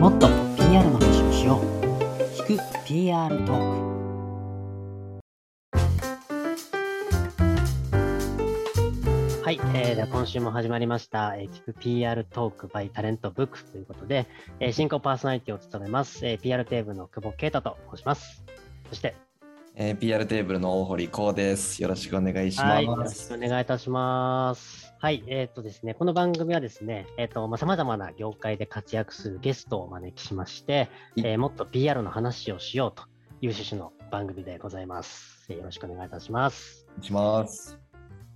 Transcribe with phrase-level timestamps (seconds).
[0.00, 1.64] もっと PR の話をしよう
[2.42, 3.94] 聞く PR トーク
[9.42, 14.26] はい、えー、では今週も始まりました、えー、聞く PR トーク by タレントブックスということで、
[14.60, 18.44] えー、進行パーソナリティを務めます、えー、PR テーブルの久保啓太と申します。
[18.88, 19.14] そして、
[19.76, 21.82] えー、PR テーブルの大堀光です。
[21.82, 22.66] よろしくお願いします。
[22.68, 24.83] はい、よろしくお願いいたします。
[25.04, 33.02] はい、えっ、とですね、この番組はですね、えっ、と、まあ、様々な業界で活躍するゲストをお招きしまして、えーもっと PR の話をしようと
[33.42, 35.44] いう趣旨の番組でございます。
[35.50, 36.86] えーよろしくお願いいたします。
[37.02, 37.78] します。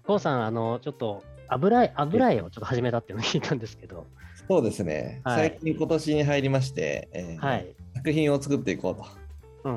[0.06, 4.06] こうさん、あの、ちょっと油絵、油絵をちょっと始めたっていうのを聞いたんですけど、
[4.46, 5.22] そうですね。
[5.24, 7.74] はい最近今年に入りまして、えーはい。
[7.94, 9.70] 作品を作っていこうと。
[9.70, 9.74] うん。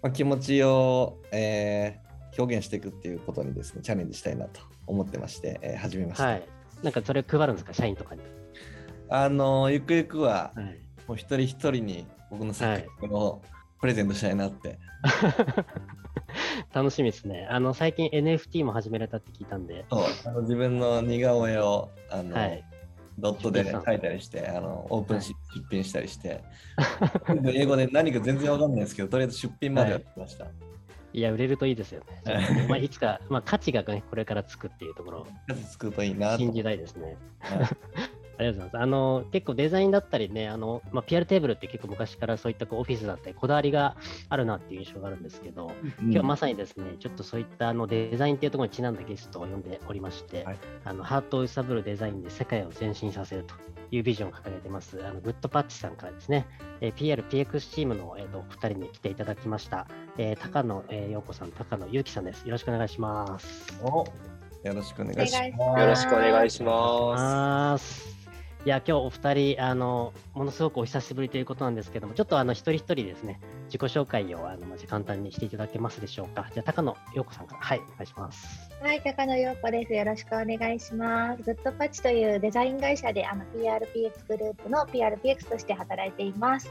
[0.00, 6.24] まあ、気持ちを、えー表現していくっていうことにですね、チャレンジしたいなと思ってまして、えー始めました。
[6.24, 6.46] はい。
[6.82, 8.22] なんかそれ配るんですか、社員とかに。
[9.10, 10.78] あのゆくゆくは、はい。
[11.06, 13.42] もう一人一人に僕の作品を
[13.80, 14.78] プレゼントしたいなって。
[16.74, 17.46] 楽しみですね。
[17.50, 22.64] あの、最近 NFT も始められたって聞いたんで、そうあの自分の似顔絵をあの、はい。
[23.18, 26.42] ドットで書いたりして、あのオープンし、出品したりして、
[27.52, 30.44] 英語で何か全然わかんないですけど、とりあえず出品までやってきました。
[30.44, 30.48] い
[31.12, 32.34] や、売れるといいですよね。
[32.34, 37.16] は いまあ、いつか、まあ、価値がね、これからつくっていうところを数作るといいなと信じたいですね。
[38.38, 38.78] はいありがとうございます。
[38.82, 43.96] あの、結構デザインだったりね、あの、まあ、PR テーブルって結構昔からそういったこうオフィスだったり、こだわりが
[44.28, 53.54] あるなっていう印象があるんですけど、今日はまさにですね、ちょっとそういったあのデザインっていうところにちなんだゲストを呼んでおりまして、はいあのハートを揺さぶるデザインで世界を前進させると
[53.90, 56.46] いうビジョンを掲げてます、あのグッドパッチさんからですね、
[56.80, 62.44] えー PR、PX チームの、えー、とお二人に来ていただきました、えー高野、えー陽子さん、高野祐樹さんです。
[62.44, 63.78] よろしくお願いします。
[63.82, 64.04] お
[64.64, 65.80] よろしくお願いします。
[65.80, 66.72] よろしくお願いしま
[67.72, 68.17] ます。
[68.68, 76.50] いや、今日お二人、あの、ものすごくお久しぶりということなんですけども、ちょっとあの、一人一人ですね、自己紹介を、あの、まず簡単にしていただけますでしょうか。
[76.52, 78.70] じゃあ、高野葉子さんから、はい、お願いします。
[78.82, 79.94] はい、高野葉子です。
[79.94, 81.42] よろしくお願いします。
[81.44, 86.70] Goodpatch というデザイン会社であの PRPX グループの PRPX として働いています。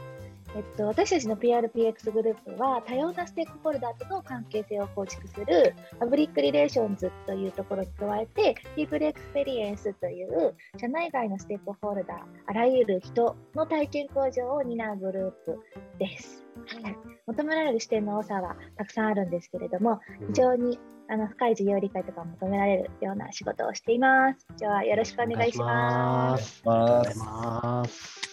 [0.56, 15.58] えっと、私たちの PRPX グループは多様なステークホルダーとの関係性を構築するパブリックリレーションズというところに加えて People Experience という社内外のステークホルダーあらゆる人の体験向上を担うグループ
[15.98, 16.44] です。
[16.82, 20.78] はい、求められる視点の多さはたくさんあるんですけれども非常に
[21.08, 24.46] あの深い事業理解とかを求められるような仕事をしています。
[24.56, 26.56] じゃあよろしくお願いします。
[26.56, 26.62] す。
[26.66, 28.27] ありがとうございます。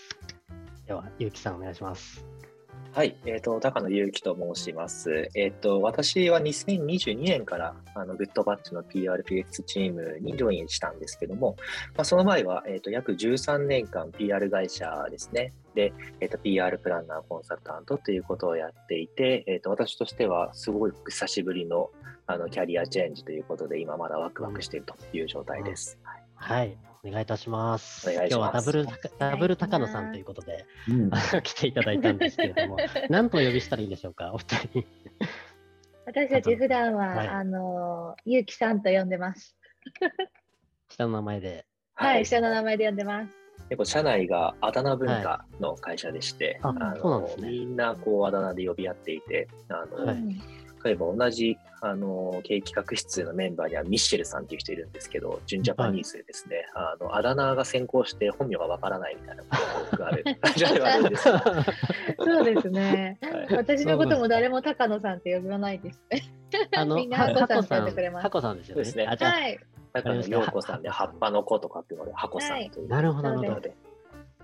[0.88, 2.25] では、ゆうきさんお願いします。
[2.91, 5.29] はい、えっ、と、高野祐樹と申します。
[5.35, 11.57] えっ、と、私は2022年から、あの、グッドバッチの PRPX チームにジョインしたんですけども、
[11.95, 15.53] まあ、その前は、えっ、と、約13年間 PR 会社ですね。
[15.74, 15.91] で、
[16.22, 21.90] えっ、と、PR プランナーコンサルタントということをやっていて、えっ、と、私としては、すごい久しぶりの、
[22.28, 25.97] あの、キャリアチェンジということで、今まだワクワクしているという状態です。
[26.03, 26.04] はい
[26.35, 28.07] はい、お願いいたします。
[28.07, 28.88] ます今日はダブル
[29.18, 31.09] ダブル高野さんということで、うん
[31.44, 32.78] 来ていただいたんですけれども、
[33.09, 34.85] 何とお呼びしたらいいんでしょうか、お二人。
[36.06, 39.57] 私たち普段は、はいあのゆうきさんと呼んでます。
[40.90, 41.66] 下の名前で。
[41.94, 43.38] はい、下の名前で呼んでます。
[43.69, 50.40] 結構社内があだ名文化の会社でして、はいあそうなんのですねみんなこうあだ名で呼び合っていて、あのはいうん
[50.85, 59.50] 例えば同じあの経営企画室のメンバーにはミッシェルさんっていう人いるんですけど、純ジャパニーズでですね、あのあだ名が先行して本名がわからないみたいなこ
[59.91, 61.66] とがある会社ではあるんですが、
[62.19, 63.19] そうですね。
[63.22, 66.24] はい私のことも誰も高野さんって呼ばないですね。
[66.75, 68.84] あの、 みんなはハコさんって呼んでくれますハコさんですよね。
[68.84, 69.59] そうですねはい。
[70.29, 72.88] 陽子さんで葉っぱの子とかっていうので、ハコさんという。
[72.88, 73.50] なるほど、なるほど。
[73.50, 73.75] なので、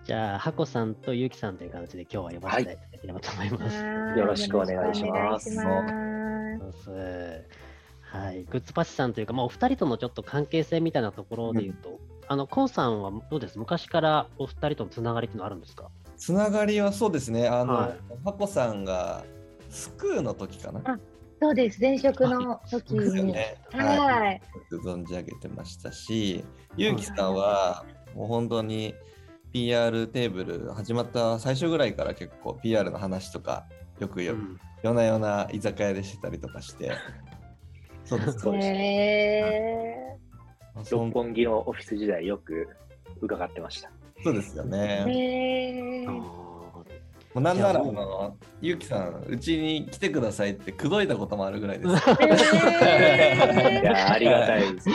[0.03, 3.83] じゃあ、ハコさんとゆうきさんという形で今日は呼ばせていただければと思います。
[3.83, 6.20] はいよろしくお願いします
[6.71, 7.45] ます
[8.01, 13.57] はい、グッズパチさんというか、まあ、お二人とのちょっと関係性みたいなところで言うと、あの、コウさんはどうです？
[13.57, 15.89] 昔からお二人とのつながりっていうのはあるんですか？
[16.17, 17.47] つながりはそうですね。
[17.47, 19.23] あの、はいハコさんが
[19.69, 20.81] スクーの時かな？
[20.83, 20.99] あ
[21.41, 21.79] そうです。
[21.79, 22.99] 前職の時に。
[22.99, 23.57] ですよね。
[23.71, 24.41] はい。
[24.71, 26.43] よく存じ上げてましたし、
[26.75, 28.93] ゆうきさんはもう本当に
[29.53, 33.67] PR テーブル始まった最初ぐらいから結構 PR の話とか
[33.99, 36.91] よくよ、うん夜な夜な居酒屋でしてたりとかして、
[38.05, 40.17] そうですそうですへ
[40.83, 42.67] そん六本木のオフィス時代よく
[43.21, 43.91] 伺ってました。
[44.23, 45.05] そうですよーね。
[45.07, 46.41] へー
[47.39, 51.91] なんならあのゆうきさんうちに来てくださいって口説いたこともあるぐらいです。
[51.93, 54.89] へー いや、ありがたいです。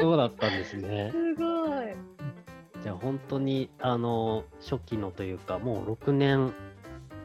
[0.00, 1.10] そうだったんですね。
[1.10, 1.88] すごい。
[2.76, 6.54] じじゃあ本当にあの初期のというか、もう6年、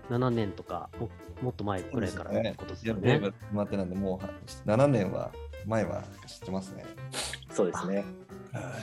[0.09, 1.09] 7年とか、も
[1.41, 3.17] もっと前くらいからってことですよね。
[3.17, 5.31] ってなんで、もう7年は
[5.65, 6.85] 前は知ってますね。
[7.51, 8.05] そうですね。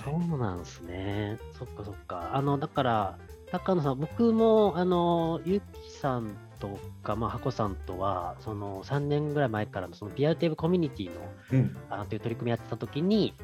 [0.04, 1.38] そうなんですね。
[1.58, 2.30] そっかそっか。
[2.34, 3.18] あの、だから、
[3.52, 11.20] 高野さん、僕も、あの、ゆきさんとか、まあ、箱さんとは、その3年ぐらい前からの、その PR テーブコミュニティの、
[11.52, 11.76] うん。
[11.88, 13.34] あのという取り組みやってた時に、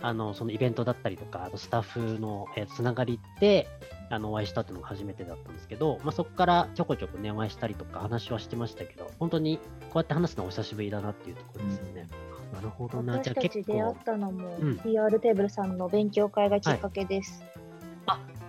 [0.00, 3.66] あの、そのイベントだったりとか、あとスタッフの、えーつながりで、
[4.10, 9.58] あの、お会いしたっていうのが初めてだったんですけど、まあ、そこからちょこちょこね、お会いしたりとか話はしてましたけど、本当に
[9.90, 12.06] こうやって話すのはお久しぶりだなっていうところですよね。
[12.54, 13.18] なるほどな。
[13.20, 17.44] じゃあ私た結構ち出会っ、たのも、うん PR テーブルさんの勉強会がきっかけです。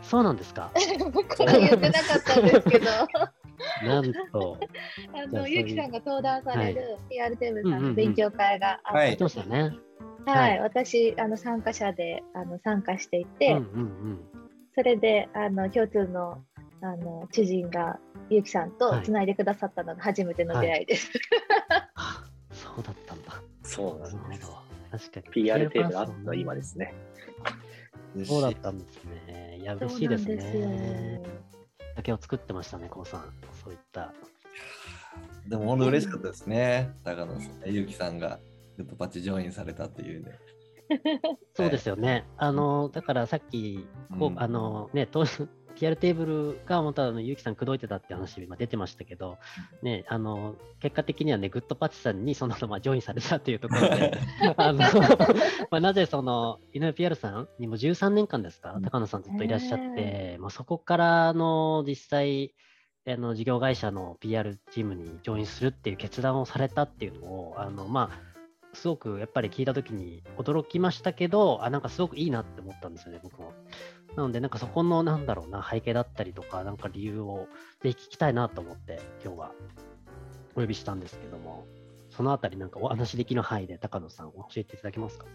[0.08, 0.72] そうなんですか。
[1.38, 2.86] これ言ってなかったんですけど、
[3.84, 4.58] なんと、
[5.14, 9.78] あのじゃあそういうゆきさんが登壇される PR テーブルさんうんうんうんの勉強会があってはい言ってましたよね。
[10.26, 14.20] はい、はい私あの参加者であの参加していうんて、うんうん。
[14.78, 16.44] それであの共通の
[16.84, 17.98] あの知人が
[18.30, 21.10] ゆきさんとはいつないでくださったのが初めての出会いです。
[21.96, 23.42] あそうだったんだ。
[23.64, 24.42] そうなるほどなんで
[25.00, 25.10] す。。
[25.10, 25.44] 確かに。
[25.44, 26.94] PR テーブルあったの今ですね。
[28.24, 29.58] そうだったんですね。
[29.60, 31.24] いや、嬉しいですね。
[31.96, 33.22] 酒を作ってましたね、こうさん。
[33.64, 34.14] そういった。
[35.48, 36.92] でも本当嬉しかったですね。
[37.04, 38.40] 高野さん、ゆうきさんが
[38.78, 40.38] グッドパッチジョインされたというね。
[41.56, 42.26] そうですよね。
[42.38, 43.88] あの、だからさっき、
[44.20, 44.42] こううん。
[44.42, 45.26] あのね、と
[45.78, 49.38] PR テーブルが本当はあのゆうきさん口説いてたって話今出てましたけど、
[49.84, 54.18] ね、あの、結果的にはね、グッドパッチさんにそのままジョインされたっていうところで、
[54.58, 54.80] あの、
[55.70, 58.82] まあ、なぜその、井上 PR さんにも13年間ですか、うん。
[58.82, 62.56] 高野さんずっといらっしゃって、まあ、そこからの実際、
[63.10, 68.20] あの事業会社の PR チームにジョインするっていう決断をされたっていうのを、あのまあ、
[68.78, 73.54] すごくやっぱり聞いたときに驚きましたけど、あ、なんかすごくいいなって思ったんですよね、僕も。
[74.16, 77.48] なので、なんかそこの、なんだろうな、背景だったりとか、なんか理由を
[77.82, 79.52] ぜひ聞きたいなと思って、今日は
[80.56, 81.66] お呼びしたんですけども、
[82.10, 85.26] そのあたりなんかお話できる範囲で高野さん教えていただけますか？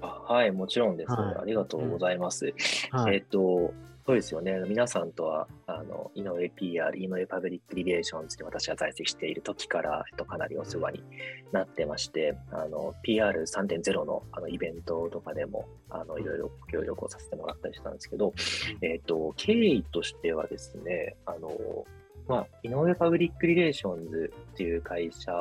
[0.00, 2.52] あはい、もちろんです、はいありがとうございます。
[2.90, 3.16] はい。
[3.16, 4.60] えっと、そうですよね。
[4.66, 11.04] 皆さんとは、あの、井上 PR、井上パブリックリレーションズで私は在籍している時から、えっと、かなりお世話に
[11.52, 18.34] なってまして、あの、PR3.0 のあのイベントとかでも、あの、いろいろご協力をさせてもらったりしたんですけど、
[18.80, 21.86] えっと、経緯としてはですね、あの、
[22.28, 25.32] まあ、井上パブリックリレーションズっていう会社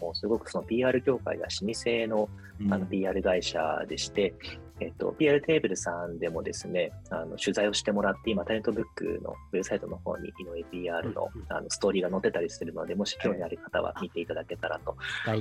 [0.00, 2.28] もすごくその PR 業界が老舗の
[2.70, 4.34] あの PR 会社でして、
[4.80, 14.96] えっと、PR テーブルさんでもですね、あの取材をしてもらって、今、 talentbook のウェブサイトの方に井上 PR のあのストーリーが載ってたりするので、もし興味ある方は見ていただけたらと。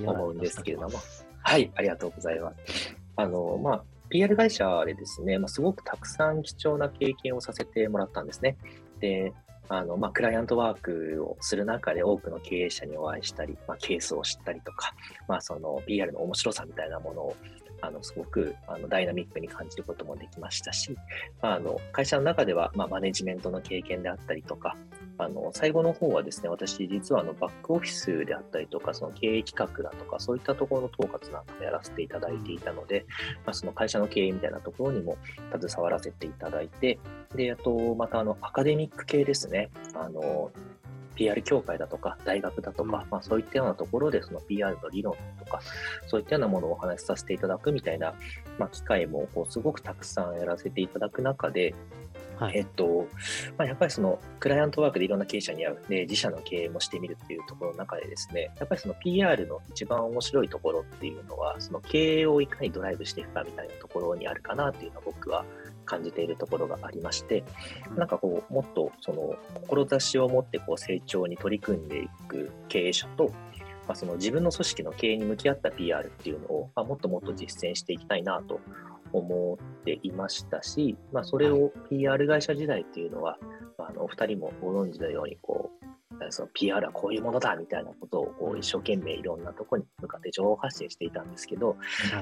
[0.05, 0.99] 思うんですけれども
[1.41, 2.95] はい、ありがとうございます。
[3.15, 8.57] あの、まあ、PR 会社でですね、まあ、すごくたくさん貴重な経験をさせてもらったんですね。
[8.99, 9.33] で、
[9.69, 14.93] あの、まあ、クライアントワークをする中で多くの経営者にお会いしたり、まあ、ケースを知ったりとか、
[15.27, 17.35] まあ、その PR の面白さみたいなものを、
[17.83, 20.97] あの、すごくあのダイナミックに感じることもできましたし、
[21.41, 24.77] まあ、あの、会社の中では、まあ、マネジメントの経験であったりとか、
[25.17, 33.05] あの、最後の方はですね、私、実はあの、バックオフィスであったりとか、その経営企画だとか、そういったところの統括なんかをやらせていただいていたので、
[33.45, 35.17] まあ、その会社の経営みたいなところにも
[35.51, 36.99] 携わらせていただいて、
[37.35, 39.69] で、あと、また、あの、アカデミック系ですね。
[39.93, 40.51] あの、
[41.15, 45.61] PR 協会だとか、大学だとか、うんまあ、そういったようなところで、その PR の理論とか、
[46.07, 48.13] そういったようなものをお話しさせていただくみたいな、
[48.57, 51.73] まあ、機会もこうすごくたくさんやらせていただく中で、
[52.37, 52.57] はい。
[52.57, 53.07] えっと、
[53.57, 65.45] まあ、やっぱりそのクライアントワークでいろんな経営者に会う、で、自社の経営もしてみるっていうところの中でですね、やっぱりその PR の一番面白いところっていうのは、その経営をいかにドライブしていくかみたいなところにあるかなっていうのは僕は
[65.85, 67.43] 感じているところがありまして、
[67.95, 69.35] なんかこう、もっとその
[69.67, 73.31] 志を持ってこう成長に取り組んでいく経営者と、
[73.87, 78.59] まあ、その自分の組織の経営に向き合った PR っていうのを、まあ、もっともっと実践していきたいなと
[79.11, 83.37] 思っていましたし、まあ、それを PR 会社時代っていうのは、
[83.77, 85.85] まあ、あのお二人もご存知のようにこう、
[86.29, 91.77] その PR はこういうものだみたいなことをこう一生懸命いろんなところに向かって情報発信していたんですけど、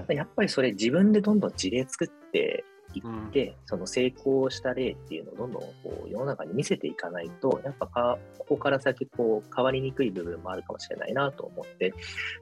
[0.07, 0.15] はい。
[0.15, 2.63] やっぱりそれ自分でどんどん事例作って
[2.99, 11.93] いって、その成功した例っていうのをどんどんこう世の中に見せていかないと、やっぱかここから先こう変わりにくい部分もあるかもしれないなと思って、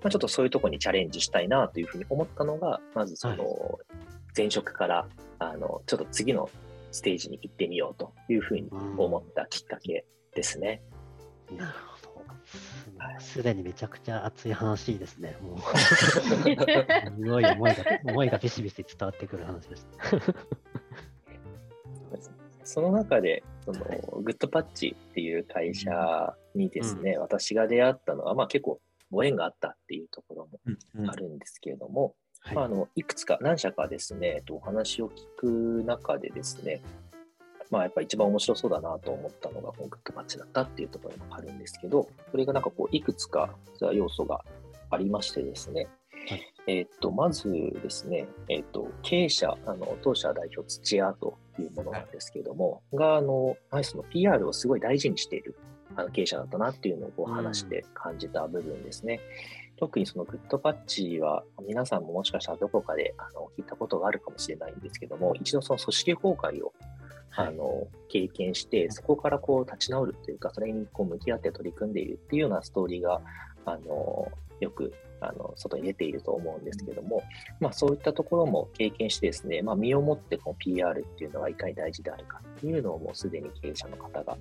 [0.01, 3.79] まあ、ちょっとそういうところにチャレンジしたいなというふうに思ったのが、まずその
[4.36, 5.08] 前職から
[5.39, 6.50] あのちょっと次の
[6.91, 10.82] ステージに行ってみようというふうに思ったきっかけですね。
[11.56, 11.88] なるほど。
[13.20, 15.38] すでにめちゃくちゃ熱い話ですね。
[15.41, 15.60] もう。
[15.77, 16.50] す
[17.29, 19.88] ごい思いが思いがビシビシ伝わってくる話です。
[22.63, 23.79] その中で、その、
[24.22, 28.79] グッドパッチっていう会社にですね、私が出会ったのは、まあ結構
[29.12, 30.60] ご縁があったっていうところも
[31.10, 32.56] あるんですけれども、はい。
[32.56, 36.82] まあ、あのいくつか、何社かですね、えっとお話を聞く中でですね、
[37.69, 43.55] まあ、やっぱ一番面白そうだなと思ったのが、このグッドパッチだったっていうところもあるんですけど、それがなんかこう、いくつか
[43.93, 44.41] 要素が
[44.89, 45.88] ありましてですね、
[46.27, 46.53] はい。
[46.67, 55.55] えっと、まずですね、えっと、経営者、あの当社代表、土屋というものなんですけれども、が、あの、ナイスの PR をすごい大事にしている
[55.95, 59.19] あの経営者だったなっていうのをこう話して感じた部分ですね。
[59.77, 66.73] 特にそのグッドパッチは皆さんももしかしたらどこかであの聞いたことがあるかもしれないんですけども、一度その組織崩壊を
[67.36, 73.21] あの経験して、そこからこう立ち直るというか、それにこう向き合って取り組んでいるっていうようなストーリーが
[73.65, 77.24] あのよくあの外に出ていると思うんですけども、
[77.59, 84.38] まあ、そういったところも経験してですね、まあ、身をもってこの PR っていうのがいかに大事であるかっていうのをもうすでに経営者の方が、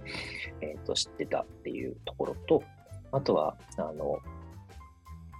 [0.61, 2.63] えー、と知ってたっていうところと、
[3.11, 4.19] あとはあの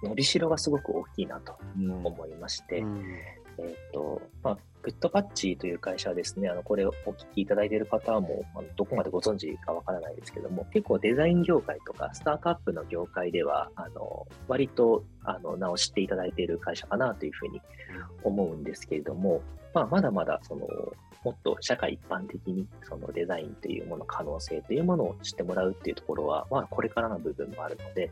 [0.03, 3.03] 伸びしろがすごく大きいなとうん思いまして、うん。
[3.59, 17.61] えーっとまあ、グッドパッチという会社はですね、あのこれをお聞きいただいている方はもうあのどこまでご存知かわからないですけども、結構デザイン業界とかスタートアップの業界では、あの割とあの名を知っていただいている会社かなというふうに
[18.23, 19.41] 思うんですけれども、
[19.73, 20.67] まあ、まだまだその
[21.23, 28.09] もっと社会一般的にそのデザインというもの、可能性というものを知ってもらうっていうところは、まあ、これからの部分もあるので、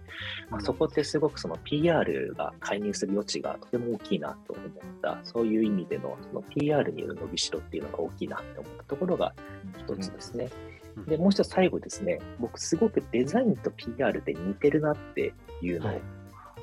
[0.50, 4.68] まあ、そこってすごくその PR が介入する余地がとても大きいなと思っ
[5.02, 9.34] た、そういう意味でのその PR による伸びしろっていうのが大きいなと思ったところが
[9.80, 10.50] 一つですね。
[10.64, 16.02] うんで、もう一つ最後ですね、僕すごくデザインと PR って似てるなっていうのをはい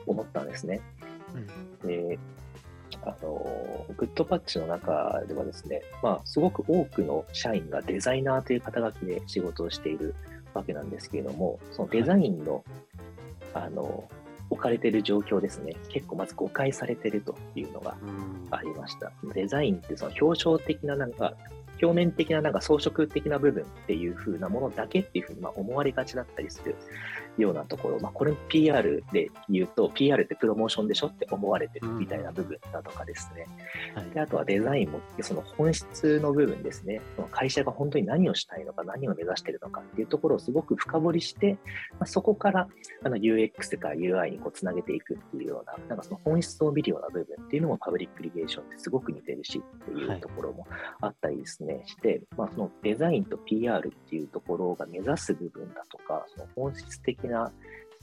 [0.06, 0.80] 思ったんですね。
[1.84, 2.18] で、
[3.06, 10.14] あの、グッドパッチの中ではですね、まあ、すごく多くの社員がデザイナーという肩書きで仕事をしている
[10.54, 12.64] わけなんですけれども、そのデザインの、
[13.52, 14.08] あの、
[14.50, 19.12] 置かれている状況ですね、結構まず誤解されているというのがうんありました。
[19.34, 21.34] デザインってその表象的ななんか、
[21.82, 26.76] 表面的ななんか装飾的な部分っていう風なものだけっていうふうにまあ思われがちだったりする
[27.38, 33.46] ようなところ、まあ、これ PR で言うと PR ってプロモーションでしょって思われてるみたいな部分だとかですね。
[33.94, 37.00] はいであとはデザインもその本質の部分ですね。
[37.16, 41.58] その会社が本当に何をしたいのか、何を目指しているのかっていうところをすごく深掘りして、
[41.92, 42.68] まあ、そこから
[43.02, 50.66] あの UX とか UI にこうつなげていくっていうような、なんかその本質を見るような部分っていうのもパブリックリゲーションってすごく似てるしっていうところも
[51.00, 57.52] あったりですね、して、まあ、そのデザインと PR っていうところが目指す部分だとか、その本質的な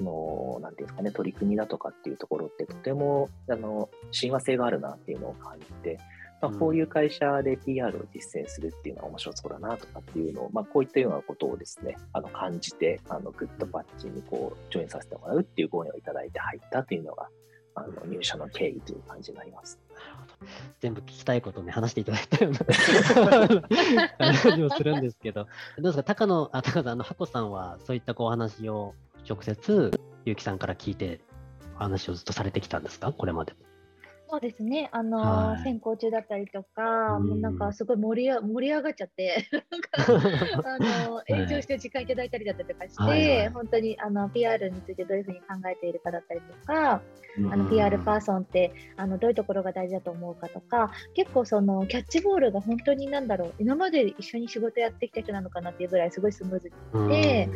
[0.01, 5.99] その、なんていうんですかね、取り組みだとかっていうところってとても、あの、親和性があるなっていうのを感じて、
[6.41, 17.27] まあ、うんこういう会社で PR を実践するっていうのは面白そうだなとかっていうのを、まあ、こういったようなことをですね、あの、感じて、あの、グッドパッチにこう、ジョインさせてもらうっていうご縁をいただいて入ったというのが、
[17.75, 19.79] あの、入社の経緯という感じになります。
[20.79, 22.59] 全部聞きたいことをね、話していただいたような。
[24.17, 28.95] 感じもするんですけど、どうですか、高野、あ、高野さん、あの、ハコさんは、そういったこうお話を
[29.29, 29.91] 直接、
[30.25, 31.21] ゆうきさんから聞いて、
[31.75, 33.53] お話をずっとされてきたんですか、これまで。
[34.31, 35.63] そうですね、あのはい。
[35.63, 37.27] 選考中だったりとか、うん。
[37.27, 39.45] もうなんかすごい盛りあ盛り上がっちゃって、
[40.63, 43.49] あの延長して時間いただいたりだったりとかして、はいはい。
[43.49, 47.01] 本当にあの PR についてどういうふうに考えているかだったりとか、
[47.51, 57.49] あのうん PR パーソンってあのどういうところが大事だと思うかとか、結構そのキャッチボールが本当になんだろう、今まで一緒に仕事やってきた人なのかなっていうぐらいすごいスムーズに、で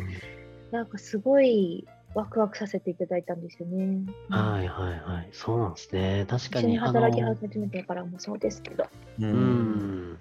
[0.72, 4.00] なんかすごいワクワクさせていただいたんですよね。
[4.30, 6.24] はいはいはい、そうなんですね。
[6.26, 6.78] 確か一緒にに。
[6.78, 8.84] 働き始めてからもそうですけど。
[9.20, 10.18] ううんん、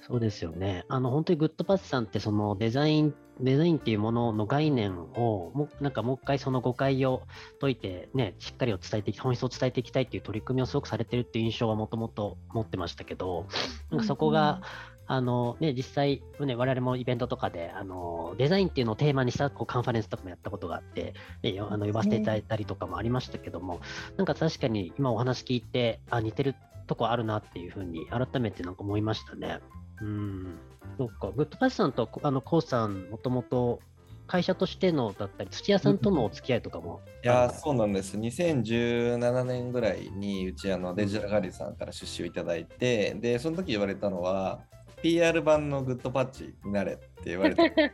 [0.00, 0.84] そうですよね。
[0.88, 7.22] あの本当にグッドパッチさんってそのデザインデザインっていうものの概念をもうなんかもう一回その誤解を
[7.60, 13.48] 解いてねしっかりを伝えていき本質を伝えていきたいっていう取り組みをすごくされてるっていう印象はもともと持ってましたけど、
[13.90, 14.62] なんかそこが、
[15.08, 23.80] あのね、実際、ね、我々もイベントとかで、あのデザインっていうのをテーマにしたこうカンファレンスとかもやったことがあって、ね、よあの呼ばせていただいたりとかもありましたけども、
[24.16, 26.54] なんか確かに今お話聞いて、あ、似てる
[26.86, 29.60] とこあるなっていうふうに改めてなんか思いましたね。
[30.00, 30.58] うん。
[30.98, 33.80] そうか、グッドパッチさんとあのコウさん、もともと
[34.26, 37.00] 会社としてのだったり、土屋さんとのお付き合いとかも。
[37.22, 38.16] いやーそうなんです。
[38.16, 44.60] 2017年ぐらいにうちあのデジタルガリさんから出資をいただいて、で、その時言われたのは、
[45.06, 47.72] PR 版のグッドパッチになれって言われて、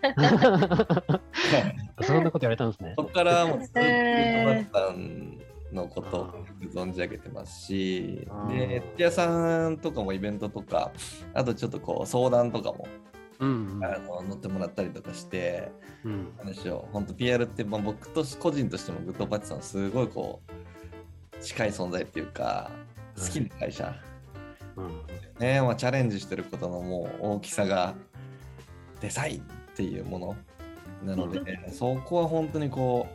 [2.03, 2.95] そんなこと言われたんですね。
[2.97, 3.05] そ。
[3.05, 5.39] こからもうずっとグえーッドパッチさん
[5.75, 6.35] のことを
[6.73, 10.91] 存じ上げてますしで、土屋さんとかもイベントとか、
[11.35, 12.89] あとちょっとこう相談とかも
[13.41, 13.85] うんうん。
[13.85, 15.71] あの乗ってもらったりとかして、
[16.05, 16.35] うん。
[16.39, 20.41] なんでしょう、本当 PR って、まあ、僕と個人としてもグッドパッチさんすごいこ
[21.37, 22.71] う近い存在っていうか
[23.19, 24.12] 好きな会社、うん
[25.39, 27.95] ねまあ、チャレンジしてることのもう大きさが
[29.01, 29.43] デザインっ
[29.75, 30.37] ていうもの。
[31.05, 33.09] なので、そこは本当にこ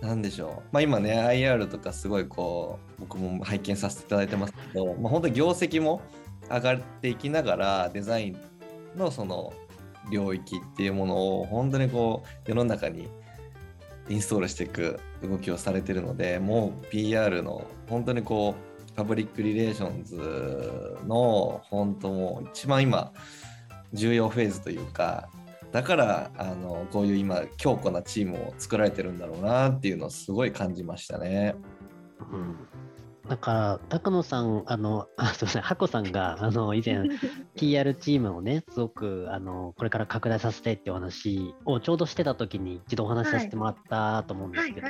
[0.00, 6.00] うなんでしょう、まあ、今ね IR とかすごいこう僕も拝見させていただいてますけど、まあ、本当に業績も
[6.50, 8.36] 上がっていきながらデザイン
[8.96, 9.52] のその
[10.10, 13.08] 領域っていうものを本当にこう世の中に
[14.08, 23.12] インストールしていく動きをされてるのでもう PR の本当にこうパブリックリレーションズの本当もう一番今
[23.92, 25.28] 重要フェーズというか
[25.72, 31.54] だからあのこういう今強固なチームを作られてるんだろうなっていうのをすごい感じましたね。
[32.32, 32.56] うん
[33.28, 37.04] なんか、高野さん、あの、 あすみません、葉子さんが、あの、以前、
[37.56, 44.86] PR チームをね、すごく、あの、これから拡大させたいってお話をちょうどしてた時に、一度お話しさせてもらったと思うんですけど、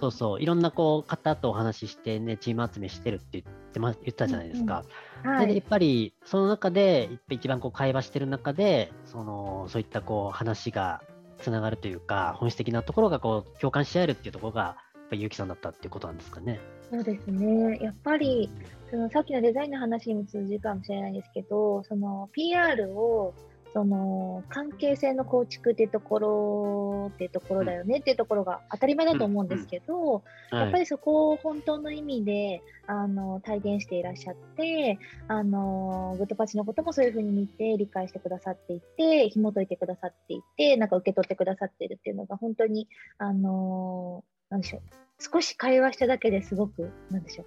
[0.00, 4.84] そうそう、いろんなこう方とお話ししてね、チーム集めしてるって言ってま言ったじゃないですか。
[5.24, 5.46] はい。
[5.46, 11.02] でやっぱりその中で一番こう会話してる中でそのそういったこう話が
[11.38, 14.76] つながるというか本質的なところがこう共感し合えるっていうところが
[15.08, 16.60] ぱゆうきさんだったってことなんですかね。
[16.90, 17.78] そうですね。
[17.82, 18.50] やっぱり、
[18.90, 23.34] そのさっきのデザインの話にも通じるかもしれないんですけど、その PR を、
[23.76, 34.98] その関係性の構築っていうところっていうところだよねっていうところが当たり前だと思うんですけど、やっぱりそこを本当の意味であの体現していらっしゃって、
[35.28, 44.80] あのグッドパッチのこともそういうふうに見て理解してくださっていて、紐解いてくださっていて、なんか受け取ってくださっているっていうのが本当に、あのなんでしょう、
[45.18, 47.44] 少し会話しただけですごく、なんでしょ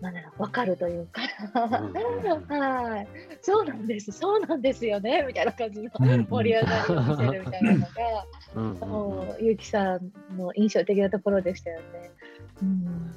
[0.00, 1.22] う、なんだろう、わかるというか、
[1.54, 1.92] うん
[2.60, 3.08] はい、
[3.42, 7.86] そうなんです、そうなんですよね、みたいな感じのうん盛り上がりを見せるみたいなの
[8.80, 12.10] が、もう、ゆうきさんの印象的なところでしたよね。
[12.62, 13.12] うん。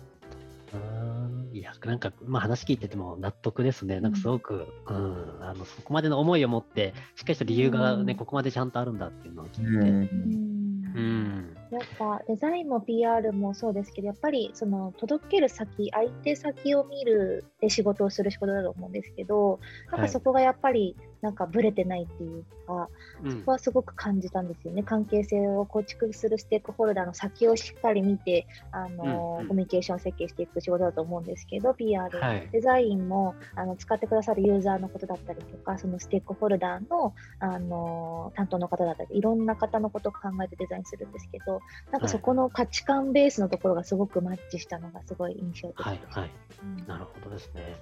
[0.74, 4.02] うんいやなんか、まあ、話聞いてても納得ですね。
[4.02, 5.38] なんかすごく、うん。
[5.40, 8.18] あのそこまでの思いを持ってしっかりした理由がね、うん。
[8.18, 9.72] ここまでちゃんとあるんだっていうのを聞いて。
[9.72, 10.53] うん
[10.94, 11.02] うん。
[11.02, 19.60] うんやっぱデザインも PR もそうですけど、やっぱりその届ける先、相手先を見るで仕事をする仕事だと思うんですけど、
[19.92, 20.08] なんはい。
[20.08, 22.90] かそこがやっぱりなんかブレてないっていうか、
[23.24, 23.32] うん。
[23.32, 24.84] そこはすごく感じたんですよね。
[24.84, 29.48] 関係性を構築するステークホルダーの先をしっかり見て、あのうんうん。
[29.48, 32.50] コミュニケーション設計していく仕事だと思うんですけど、PR、はい。
[32.52, 45.90] デザインもあの使ってくださるユーザーのことだったりとか、そのステークホルダーのあの担当の方だったり、いろんな方のことを考えてデザインするんですけど、なんかそこの価値観ベースのところがすごくマッチしたのがすごい印象的でした。
[45.90, 46.32] はいはい。
[46.64, 46.88] うん。
[46.88, 47.76] なるほどですね。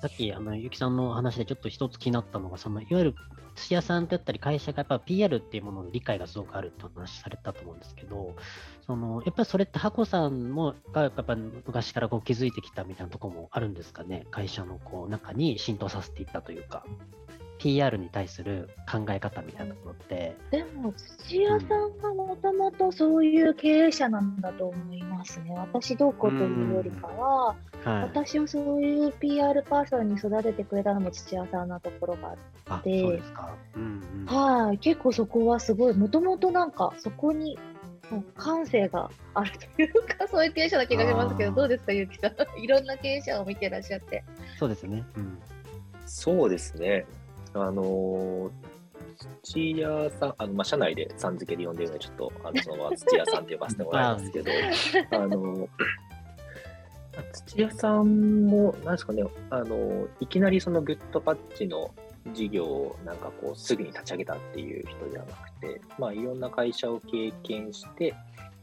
[0.00, 3.14] さっき、あの、ゆきさんの話でちょっと一つ気になったのが、その、いわゆる
[3.56, 8.36] 土屋さんだったり会社がやっぱ PR っていうものの理解がすごくあるって話されたと思うんですけど、
[8.86, 14.26] その、やっぱりそれってハコさんも、がやっぱ昔からこう気づいてきたみたいなところもあるんですかね？
[14.30, 16.84] 会社のこう中に浸透させていったというか、
[17.58, 25.54] PR に対する考え方みたいなところって、でも土屋さんがもともとそういう経営者なんだと思いますね。
[25.56, 28.02] 私どうこうというよりかは、はい。
[28.02, 33.54] 私をそういう PR パーソンに育ててくれたのも土屋さんなところがあってあ、でそうですか。
[33.74, 33.86] うんう
[34.22, 34.26] ん。
[34.26, 37.58] はい、結構そこはすごい、もともとなんかそこに
[38.10, 42.32] もう感性があるというか、 そういう経営者な気がしますけど、どうですか、ゆうきさん。
[42.60, 44.24] いろんな経営者を見てらっしゃって。
[44.58, 45.04] そうですね。
[45.16, 45.38] うん。
[46.06, 47.06] そうですね。
[47.54, 48.50] あのー
[49.42, 54.50] 土屋さん、あのまあ、社内でさん付けで呼んでるので、ちょっとあのそのまま土屋さんって呼ばせてもらいますけど、
[55.10, 55.68] あの
[57.32, 61.92] 土屋さんも、なんですかね、あのいきなりそのグッドパッチの
[62.32, 68.14] 事業をなんかこうすぐに立ち上げたっていう人ではなくて、まあ、いろんな会社を経験して、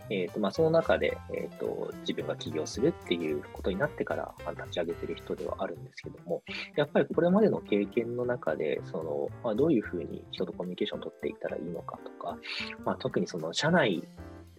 [0.10, 6.44] えーとまあ、その中で、えー、と自分が起業するっていうことになってからあ立ち上げてる人ではあるんですけども、
[6.76, 12.38] やっぱりこれまでの経験の中で、そのまあ、どういうふうに人とコミュニケーションを取っていったらいいのかとか、
[12.84, 14.04] まあ、特にその社内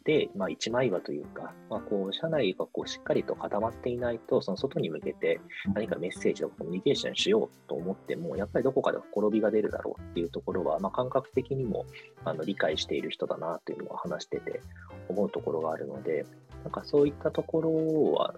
[0.07, 5.41] で、まあ、一枚岩というか、まあ、こう社内がこうしっかりと固まっていないと、その外に向けて
[5.75, 11.87] 何かメッセージとかコミュニケーションしようと思っても、やっぱりどこかでほころびが出るだろうっていうところは、まあ、感覚的にも
[12.25, 14.61] あの理解している人だなというのは話してて
[15.09, 16.25] 思うところがあるので、
[16.63, 18.35] なんかそういったところは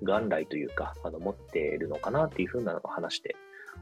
[0.00, 3.34] 元来というか、あの持っているのかなっていうふうなのを話して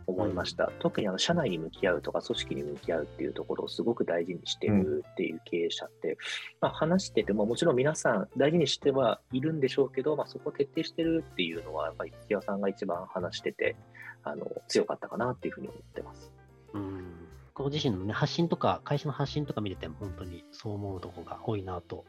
[0.06, 0.72] 思いました。
[0.78, 6.16] 特にあの社内に向き合うとか組織に向き合うっていうところをすごく大事にしてるっていう経営者って、
[6.60, 13.76] まあ、話しててももちろん皆さん大事にしてはいるんでしょうけど、まあ、そこを徹底してるっていうのはやっぱり土屋さんが一番話してて
[14.24, 16.32] あの強かったかなっていうふうに思ってます。
[16.74, 17.28] うん。
[17.54, 22.06] ご自身のね、発信とか、会社の発信とか見てても、本当にそう思うとこが多いなと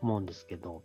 [0.00, 0.84] 思うんですけど、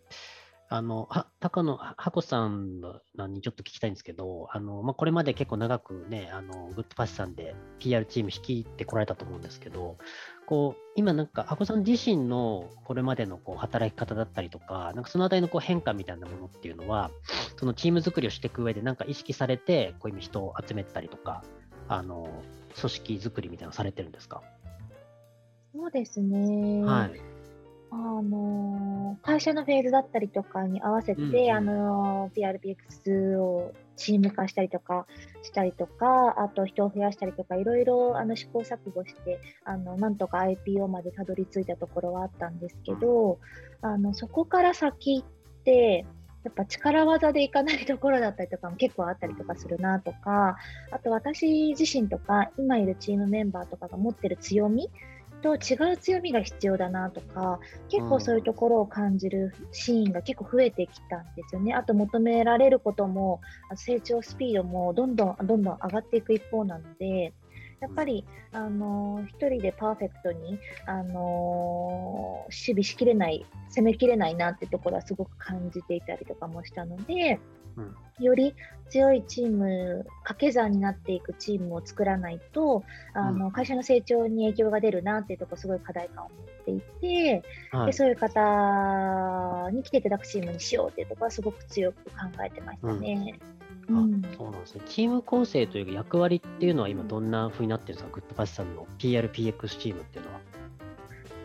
[0.72, 2.80] あの、は高野、ははこさん
[3.28, 9.98] にちょっと聞きたいんですけど、あの、まあ、これまで結構長くね、あの、グッドパスさんで PR チーム率いてこられたと思うんですけど、
[10.46, 17.10] こう、今なんか、はこさん自身のこれまでのこう働き方だったりとか、なんかそのあたりのこう変化みたいなものっていうのは、
[17.56, 21.42] そのチーム作りをしていく上で、なんか意識されて、こういう人を集めたりとか、
[21.88, 22.30] あの、
[22.80, 24.40] 組織作りみたいなのされてるんですか？
[25.74, 26.84] そうですね。
[26.84, 27.29] はい。
[27.90, 31.50] あのー会社のフェーズだったりとかに合わせて、うんうん。
[31.52, 35.06] あのー PRPX をチーム化したりとか
[35.42, 43.38] したりとか、あと人を増やしたりとか、いろいろあの試行錯誤して、あのなんとか IPO までたどり着いたところはあったんですけど、
[43.82, 46.06] あのそこから先って、
[46.42, 50.56] やっぱ力技でいかないところだったりとかも結構あったりとかするなとか、
[50.90, 54.88] あと私自身とか、今いるチームメンバーとかが持ってる強み
[55.40, 61.74] と違う強みが必要だなとか、結構そういうところを感じるシーンが結構増えてきたんですよね。
[61.74, 67.32] あと求められることも、あ成長スピードもどんどんどんどん上がっていく一方なので、
[67.80, 77.40] やっぱり、あのー一人でパーフェクトに、あのー守備しきれない、攻めきれないなってところはすごく感じていたりとかもしたので、
[77.76, 78.54] うんより
[78.90, 87.86] 強いチーム、掛け算になっていくチームを作らないと、あの会社の成長に影響が出るなっていうところ、すごい課題感を持っていて、はい。
[87.86, 92.10] でそういう方に来ていただくチームにしようっていうところはすごく強く考
[92.44, 93.38] えてましたね。
[93.40, 93.59] あ
[93.98, 94.22] うん。
[94.36, 94.82] そうなんですね。
[94.86, 98.10] チーム構成というか役割っていうのは今どんな風になってるんですか？
[98.14, 100.40] グッドパスさんの PRPX チームっていうのは。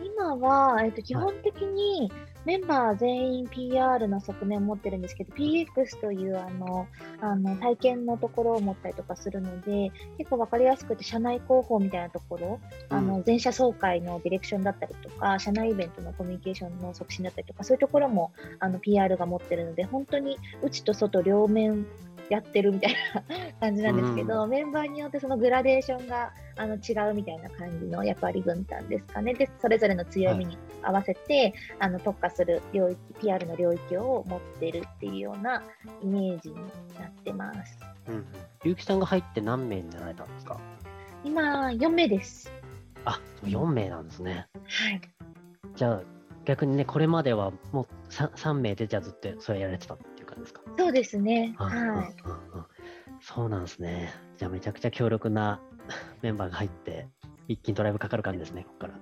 [0.04, 2.10] 今は、えっと、基本的に
[2.46, 6.86] メンバー全員 PR の側面を持ってるんですけど、PX というあの
[7.20, 21.84] あの体験のところを持ったりとかするので、結構わかりやすくて、社内広報みたいなところ、あの全社総会のディレクションだったりとか、社内イベントのコミュニケーションの促進だったりとか、そういうところもあの PR が持ってるので、本当に内と外両面
[22.28, 23.22] やってるみたいな
[23.60, 29.34] 感じなんですけど、メンバーによってそのグラデーションがあの違うみたいな感じの役割分担ですかね。
[29.34, 35.62] で、それぞれの強みに合わせて、あの特化する領域、PR の領域を持ってるっていうような
[36.02, 36.62] イメージにな
[37.08, 37.78] ってます。
[38.08, 38.26] うんうん。
[38.64, 40.58] ゆうきさんが入って何名になられたんですか？
[41.24, 42.52] 今、4名です。
[43.04, 44.46] あ、4名なんですね。
[44.54, 45.00] はい。
[45.74, 46.02] じゃあ
[46.44, 49.96] 逆にね、これまではもう 3, 3名でじゃあずっとそれやられてた
[50.40, 50.60] っていう感じですか？
[50.78, 51.54] そうですね。
[51.58, 51.76] あはい。
[51.76, 52.04] うんうんう
[52.62, 52.66] ん
[53.20, 54.12] そうなんですね。
[54.36, 55.60] じゃあめちゃくちゃ強力な
[56.22, 57.08] メンバーが入って、
[57.48, 58.94] 一気にドライブかかる感じですね、ここから。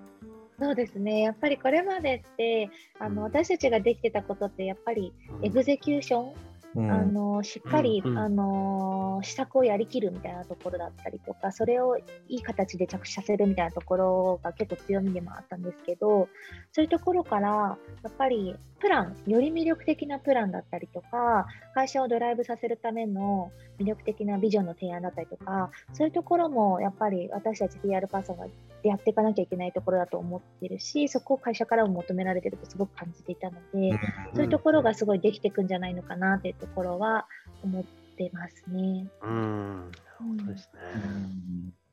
[0.61, 1.23] そうですね。
[1.23, 2.71] やっぱりこれまでって、
[3.01, 6.35] あの、私たちができてたことって、やっぱりうんエグゼキューション、
[6.77, 16.29] うんあのしっかり、うんうんあの施策をやりきるみたいなところだったりとかそれをいい形で着地させるみたいなところが結構強みでもあったんですけど
[16.73, 28.47] そういうところからやっぱりプランより魅力的なプランだったりとか会社をドライブさせるための魅力的なビジョンの提案だったりとかそういうところもやっぱり私たち PR パーソンが
[28.83, 33.99] やっていかなきゃいけないところだと思ってるしそこを会社からも求められてるとすごく感じていたので。
[34.35, 37.27] そういうところがすごいできていくんじゃないのかなっていうところは
[37.63, 37.85] 思っ
[38.17, 39.07] てますね。
[39.23, 40.81] うん、本当ですね。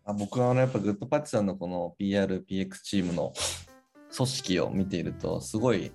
[0.05, 3.33] あ僕はあのやっぱグッドパッチさんのこの PRPX チームの
[4.15, 5.91] 組織を見ているとすごい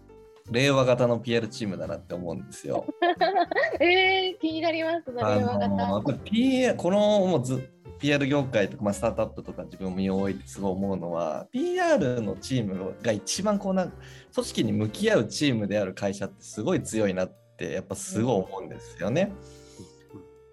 [0.51, 2.87] 令和型の PR チームだなって思うんですよ。
[3.81, 13.93] えー、気になります、それあはのやっぱり PR このもうず PR 業界とか、まあ、スタートアップとか自分も身を置いてすごい思うのは PR のチームが一番こうなん
[14.35, 19.33] 組織に向き合うチームである会社ってすごい強いなってやっぱすごい思うんですよね。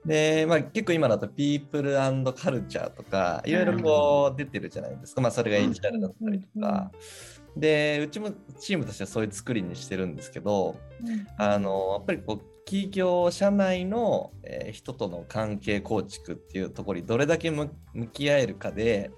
[0.06, 6.92] で、まあ、結構今だと People and Culture とかいろいろこう出てるじゃないですか、まあ、それが HR だったりとか。
[7.56, 10.76] でうちもチームとしてはそういう作りにしてるんですけど
[11.38, 19.12] あのやっぱりこう企業社内の、えー人との関係構築っていうところにどれだけ向向き合えるかで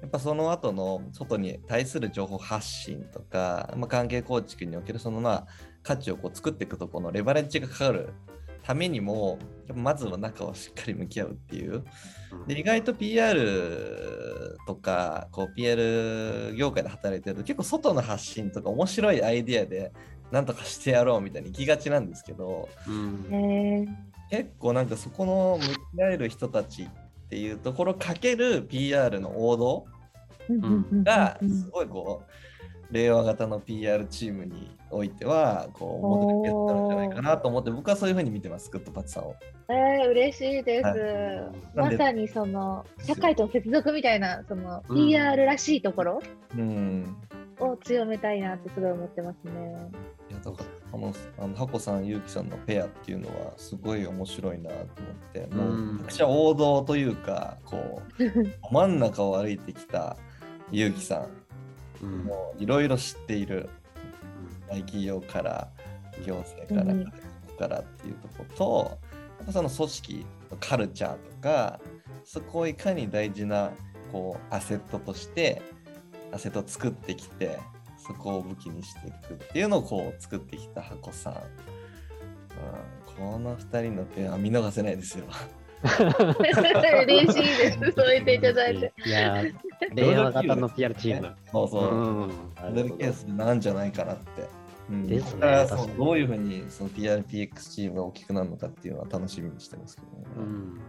[0.00, 5.46] やっぱその後の外に対する情報発信とか、まあ、関係構築におけるそのまあ
[5.82, 8.14] 価値をこう作っていくところのレバレッジがかかる
[8.62, 9.38] ためにも
[9.74, 11.84] まずは中をしっかり向き合うっていう。
[12.46, 19.92] で意外と PR とかこう PR 業界で働いてると結構外の発信とか面白いアイデアで
[20.30, 23.26] なんとかしてやろうみたいに行きがちなんですけどうん。
[23.32, 23.86] え
[24.30, 26.88] 結構なんかそこの向き合える人たちっ
[27.28, 32.51] ていうところかける PR の王道ーがすごいこう
[32.92, 39.34] 令和型の PR チームにおいてはこうモデルケースになるんじゃないかなと思って僕はそういうふうに見てますグッドパッチさんを。
[39.70, 40.86] えー、嬉しいです。
[40.86, 40.92] は
[41.74, 46.20] なんでまさにその社会との接続みたいなそのうん PR らしいところ
[46.54, 47.16] うん
[47.60, 49.52] を強めたいなってすごい思ってますね。
[50.30, 54.88] いやだからあのあのハコさん、ゆうきさんのペアっていうのはすごい面白いなと思っ
[55.32, 58.24] て、もううんめちゃくちゃ王道というか、こう
[58.74, 60.18] 真ん中を歩いてきた
[60.70, 61.41] ゆうきさん、うん
[62.06, 63.68] もういろいろ知っている
[64.68, 65.68] 大企業から
[66.26, 67.12] 行政から、うん。
[67.62, 68.98] からっていうところと、
[69.38, 70.26] やっぱその組織、
[70.60, 71.80] カルチャーとか、
[72.24, 73.70] そこをいかに大事な
[74.10, 75.62] こうアセットとして、
[76.32, 77.58] アセットを作ってきて、
[77.98, 81.34] そこを武器にしていくっていうのをこう作ってきた箱さん。
[81.34, 85.24] うん、この2人のペア見逃せないですよ。
[87.04, 87.78] 嬉しいです。
[87.92, 88.92] そう言っていただいて。
[89.04, 89.54] いやー、
[89.94, 91.34] 令和型の PR チーム。
[91.50, 91.94] そうそう。
[91.94, 94.48] うんモデルケースなんじゃないかなって。
[94.90, 100.24] うん、ですねだからそ確かにうどういうふうにその PRPX チームが大きくなるのかっていうのは楽しみにしてますけどね。
[100.36, 100.80] うん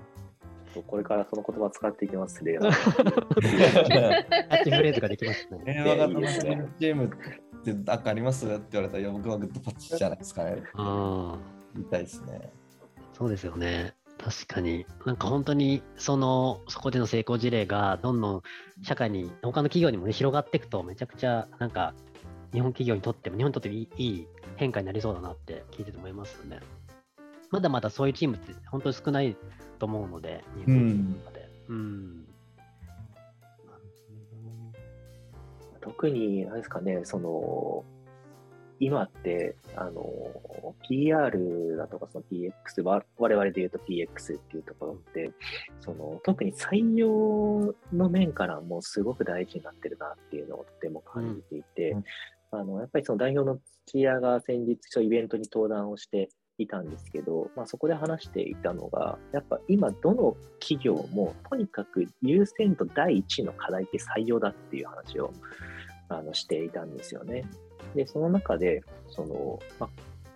[0.88, 2.72] これからその言葉使っていきます、令和。
[2.72, 5.60] キャッチフレーズができますね。
[5.66, 7.10] 令和型のチームっ
[7.64, 8.48] て何かあります？
[8.48, 10.64] って言われたら、僕はグッドパッチじゃないですかね。
[10.74, 11.40] うん
[11.76, 12.52] 言いたいですね。
[13.14, 13.94] そうですよね。
[14.24, 14.86] 確かに。
[15.06, 18.42] なんか本当に、その、そこでの成功事例が、どんどん
[18.82, 21.94] 社会に、他の企業にもね、広がっていくと、めちゃくちゃ、なんか、
[22.54, 26.62] 日本企業にとっても、日本にとってもいいいい変化になりそうだなって聞いてて思いますよね。
[27.52, 29.36] まだまだそういうチームって本当に少ない
[29.78, 31.50] と思うので、日本の中で。
[31.68, 31.76] うん。
[31.76, 32.26] うん
[35.82, 37.84] 特に、何ですかね、その、
[38.80, 40.04] 今って、あの、
[40.88, 45.32] PR だとか、その PX、わ我々で言うと PX っていうところって、
[45.82, 52.04] その、特に採用の面からもすごく大事になってるなっていうのをとても感じていて、うん
[52.54, 65.34] あの、やっぱりその代表の土屋が先日、ちょイベントに登壇をしていたんですけど、まあ、そこで話していたのが、やっぱ今、どの企業も、とにかく優先度第一の課題って採用だっていう話を
[66.10, 67.44] あのしていたんですよね。
[67.96, 69.90] で、その中で、その、まあ、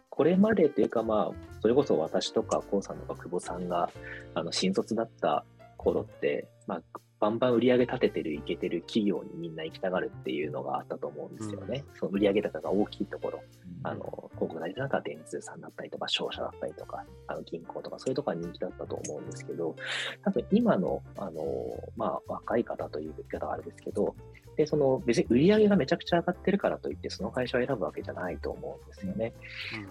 [0.10, 3.89] これまでというか、まあ、それこそ私とか、こうさんとか久保さんが、
[4.34, 5.46] あの、新卒だった
[5.78, 6.82] 頃って、まあ、
[7.20, 11.84] バンバン売り上げ立ててる、いけてる企業にみんな行きたがるっていうのがあったと思うんですよね。
[12.00, 13.41] その売り上げ高が大きいところ。
[13.84, 19.76] あの、広告代理店なんか電通さんだったりとか、商社だったりとか、あの銀行とか、そういうところが人気だったと思うんですけど、
[20.24, 21.43] 多分今の、あの、
[21.96, 24.15] まあ、若い方という言い方はあれですけど、
[24.58, 29.34] で、その、別に売り上げがめちゃくちゃ上がってるからといって、その会社を選ぶわけじゃないと思うんですよね。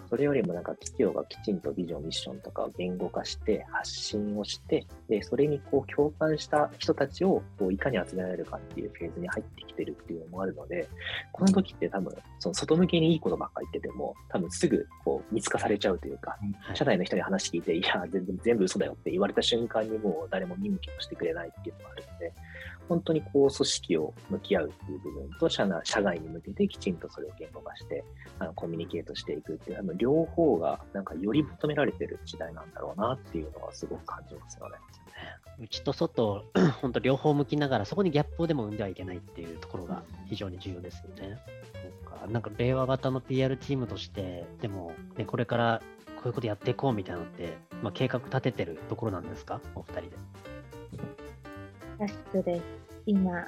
[0.09, 10.89] それよりもなんか企業がきちんとビジョン、ミッションとかを言語化して、発信をして、で、それにこう共感した人たちをこういかに集められるかっていうフェーズに入ってきてるっていうのもあるので、
[11.31, 16.75] この時って多分、その外向けにいいことばっかり言ってても、多分すぐこう見つかされちゃうというか、はい。
[16.75, 22.33] 社内の人に話聞いて、いや、全然全部嘘だよって言われた瞬間にもう誰も見向きもしてくれないっていうのがあるので、
[22.89, 28.03] 本当にこう組織を向き合うっていう部分と社内社外に向けてきちんとそれを言語化して
[28.39, 34.75] あのコミュニケートしていくっていうあの両方がなんかより求められてる時代なんだろうなっていうのはすごく感じますよね。
[35.59, 36.45] 内と外、
[36.81, 41.39] 本当両方向きながら、そこにギャップをでも生んではいけないっていうところが非常に重要ですよね。
[41.73, 45.81] そうかなんか令和型の PR チームとして、でも、ね、これから
[46.17, 50.09] こういうことやっていこうみたいなのって、まあ、計画立ててるところなんですか、お二人で。
[51.99, 52.63] ラストです。
[53.05, 53.47] 今、は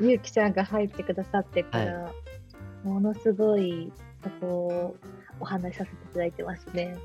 [0.00, 2.12] ゆうきちゃんが入ってくださってから、
[2.84, 4.96] ものすごいそこを
[5.40, 6.96] お話しさせていただいてますね。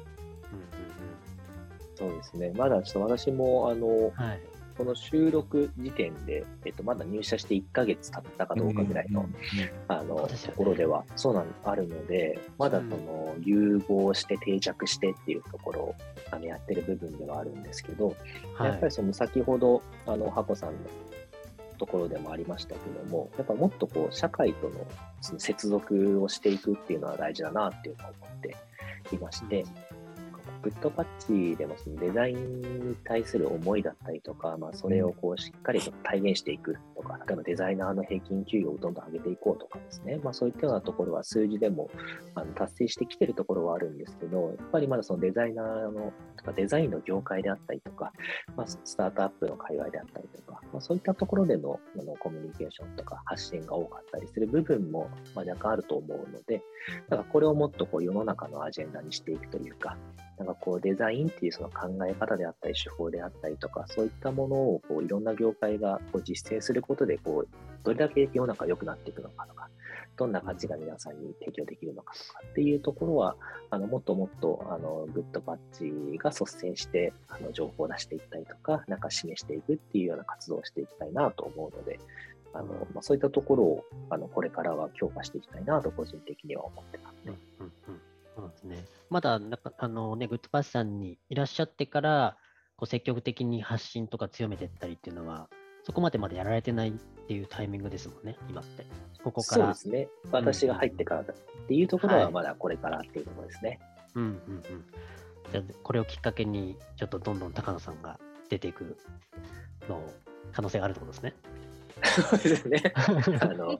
[1.95, 2.51] そうですね。
[2.55, 4.52] まだちょっと私もあのはい。
[4.77, 9.27] この収録時点で、えっと、まだ入社して1ヶ月経ったかどうかぐらいの
[9.87, 15.95] あのところではそうなんあるので、まだその融合して定着してっていうところを
[16.31, 18.15] あのやってる部分ではあるんですけど、
[18.55, 18.69] はい。
[18.69, 20.77] やっぱりその先ほどあのハコさんの
[21.77, 24.85] ところでもありましたけども、やっぱもっとこう社会との
[25.21, 28.55] その接続をしていくっていうのは大事だなっていうのを思って
[29.15, 29.65] いまして、
[30.63, 41.89] グッドパッチでもそのデザインに対する思いだったりとか、まあ、それをこうしっかりと体現していくとか、例えばデザイナーの平均給与をどんどん上げていこうとかですね、まあ、そういったようなところは数字でも
[42.35, 48.11] あの達成してきてるところはあるんですけど、やっぱりまだそのデザイナーのとかデザインの業界であったりとか、
[48.55, 56.61] まあ、スタートアップの界隈であったりとか、まあ、そういったところでのあのコミュニケーションとか発信が多かったりする部分も、まあ、若干あると思うので、
[57.09, 59.97] だからこれをもっとこう世の中のアジェンダにしていくというか、
[60.37, 67.49] なんかこうデザインっていうその考え方であったり手法であったりとか、そういったものをこういろんな業界がこう実践することでこう
[67.83, 69.69] どれだけ世の中良くなっていくのかとか、
[70.17, 73.35] どんな価値が皆さんに提供できるのかとかっていうところは、
[73.69, 81.99] あのもっともっとあのグッドパッチが率先してあの情報を出していったりとか、なんか示していくっていうような活動をしていきたいなと思うので、
[82.53, 87.37] あのまあ、そういったところをあのこれからは強化していきたいなと個人的には思ってますね。
[87.59, 87.71] うん
[88.35, 88.85] そうですね。
[89.09, 92.37] まだなんかあの、ね、グッドパッチさんにいらっしゃってから、
[92.75, 95.49] こう積極的に発信とか強めていったりっていうのは、
[95.83, 96.91] そこまでまでやられてないっ
[97.27, 98.85] ていうタイミングですもんね、今って。
[99.23, 99.73] ここから。
[99.75, 100.09] そうですね。
[100.31, 101.25] 私が入ってからっ
[101.67, 103.79] ていうところはまだこれからっていうところですね。
[104.13, 104.63] はい、うんうんうん。
[105.51, 108.19] じゃあ、これをきっかけに、ちょっとどんどん高野さんが
[108.49, 108.97] 出ていく
[109.89, 110.01] の
[110.51, 111.35] 可能性があるってことですね。
[112.03, 112.93] そうですね。
[113.41, 113.79] あの、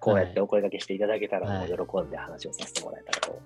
[0.00, 3.40] こうやってお声掛けしていただけたら、もう喜んで話をさせてもらえたらと。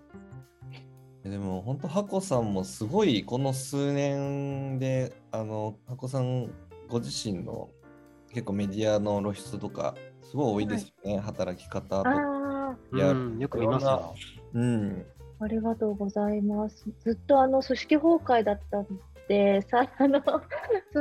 [1.22, 6.50] でも本当、ハコさんもすごいこの数年で、あの、ハコさん
[6.88, 7.70] ご自身の
[8.32, 12.40] 結構メディアの露出とか、すごい多いですよね、はい、働き方とか。
[12.98, 14.14] や、うん、よく見ますよ。
[14.54, 15.06] うん。
[15.40, 16.84] ありがとうございます。
[17.00, 18.86] ずっとあの組織崩壊だったん
[19.28, 20.40] で、さ あの組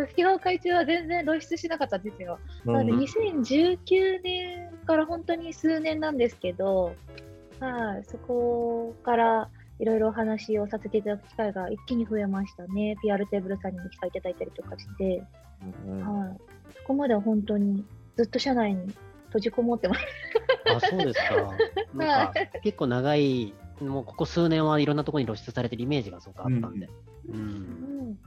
[0.07, 2.39] 織崩壊中は全然露出しなかったんですよ。
[2.65, 6.93] なので2019年から本当に数年なんですけど、
[7.59, 12.95] はい、そこからいろいろお話をさせていただく機会が一気に増えましたね。
[13.01, 15.23] PR テーブルさんにも機会いただいたりとかして、
[15.87, 16.37] うん、はい、
[16.77, 18.93] そこまでは本当にずっと社内に
[19.27, 20.01] 閉じこもってます。
[20.75, 21.53] あ、そうですか。
[21.93, 26.89] なんか結構長い、もうここ数年はいろんなところに露出されてるイメージがすごくあったんで。
[27.29, 28.19] うん、うん。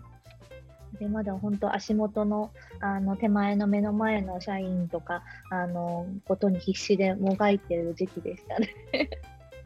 [0.98, 8.68] でまだ本当足元のあの手前の目の前の社員とかあのことに必死でもがいてる時期でしたね。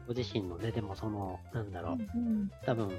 [0.07, 2.89] ご自身のね、でもその、なんだろう、うんうん、多分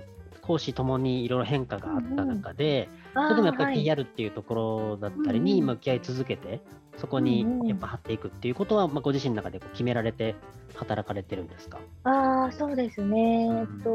[0.48, 6.62] 講師ともにいろいろ変化があった中で、うんうん、それでもやっぱり PR っていうところだったりに向き合い続けて、
[6.96, 10.34] そこにやっぱ張っていくっていうことは、まあ、ご自身の中で決められて
[10.74, 11.78] 働かれてるんですか？
[12.04, 13.90] ああそうですね、うん、えっと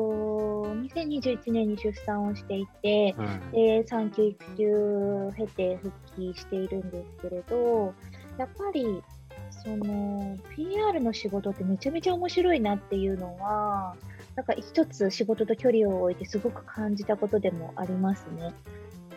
[0.75, 7.93] 2021年に出産をしていて、うん、で産休育休経て復帰しているんですけれど
[8.37, 9.01] やっぱり
[9.49, 13.95] その PR の仕事ってめちゃめちゃ面白いなっていうのは
[14.35, 18.53] なんか一つ仕事と距離を置いてすごく感じたことでもありますね。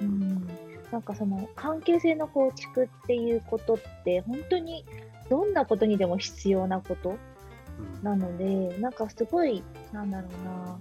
[0.00, 0.46] うん。
[0.92, 4.84] なんかその関係性の構築っていうことって本当に
[5.28, 7.16] どんなことにでも必要なこと
[8.02, 10.78] なので、なんかすごいなんだろうな。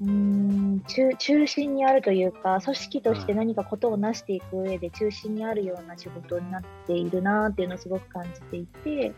[0.00, 9.12] うん中中心にあるというか組織として何かことを成していく上で中心にあるような仕事になっているなっていうのをすごく感じていて、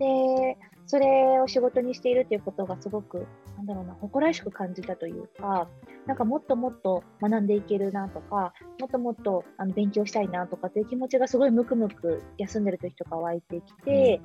[0.00, 0.58] で
[0.92, 3.26] それを仕事にしているということがすごく
[3.56, 5.66] なんだろうな誇らしく感じたというか
[6.06, 14.20] なんかもっともっと学んでいけるなとかもっともっとあの勉強したいなとかっていう気持ちがすごいムクムク休んでる時とか湧いてきて、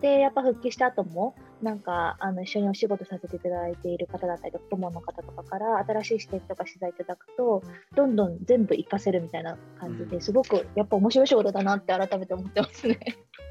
[0.00, 7.62] でやっぱ復帰した後もなんかあの一緒にお仕事させていただいている方だったりとか顧問の方とかから新しい視点とか取材いただくと
[7.94, 12.98] どんどん全部活かせるみたいな感じですごくやっぱ面白い仕事だなって改めて思ってますね。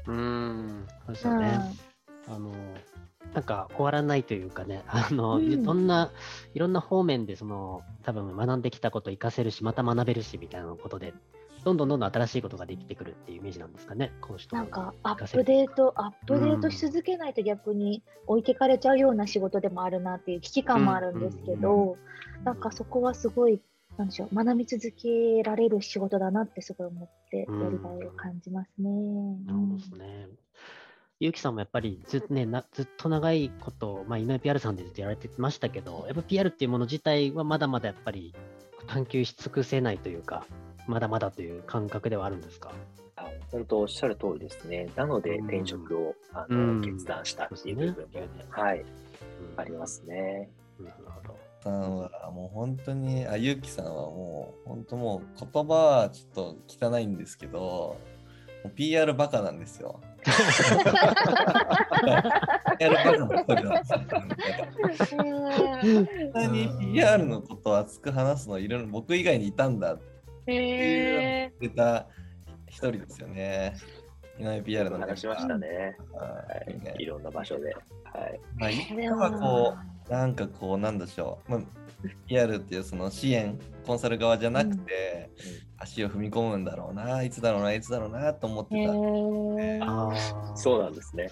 [0.06, 1.91] うんそうですよね。
[2.28, 2.52] あの
[3.34, 6.10] なんか終わらないというかね、 あの、うん、どんな、
[6.54, 11.14] いろんな方面で、その、多分学んできたことを活かせるし、また学べるし、みたいなことで、
[11.64, 21.96] どんどんどんどん新しいことができてくるっていうイメージなんですかね、講師となんか、アップデート、アップデートし続けないと逆に置いてかれちゃうような仕事でもあるなっていう危機感もあるんですけど、
[22.44, 23.62] なんかそこはすごい、
[23.96, 28.90] なんでしょう、学び続けられる仕事だなってすごい思って、やりがいを感じますね。
[29.48, 30.28] そうですね。
[31.22, 38.34] ゆうきさんもやっぱりず,、ね、なずっと長いこと、まあ、井上 PR さんでずっとやられてましたけど、やっぱ PR っていうもの自体はまだまだやっぱり
[38.88, 40.44] 探求し尽くせないというか、
[40.88, 42.72] まだまだという感覚ではあるんですか？
[43.52, 44.90] 本当おっしゃる通りですね。
[44.96, 48.86] なので転職を、あの、決断したっていう部分も、ね、はい、うん、
[49.58, 50.50] ありますね。
[50.80, 51.38] なるほど。
[51.62, 57.96] さんはもう本当に、あ、ゆうきさんはもう本当もう言葉はちょっと汚いんですけど、
[58.74, 60.00] PR バカなんですよ。
[62.78, 64.36] PR バカの一人なんで
[65.06, 65.22] すよ。
[65.22, 72.06] 本当に PR のことを熱く話すのいろいろ僕以外にいたんだって言ってた
[72.68, 73.74] 一人ですよね。
[74.38, 75.96] 井上 PR の話しましたね。
[76.12, 77.74] はい、いろんな場所で。
[77.74, 78.40] はい。
[78.56, 79.76] まあ、今はこ
[80.08, 81.50] う、なんかこう、なんでしょう。
[81.50, 81.60] まあ、
[82.26, 85.30] PR っていうその支援、コンサル側じゃなくて、
[85.66, 88.92] うん足を踏み込むんだろうな、いつだろうな、いつだろうなと思ってた。
[89.84, 91.28] あそうなんですね。